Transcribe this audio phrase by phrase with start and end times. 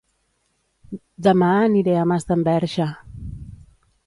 [1.29, 2.89] Dema aniré a Masdenverge